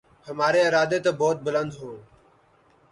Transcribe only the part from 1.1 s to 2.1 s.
بہت بلند ہوں۔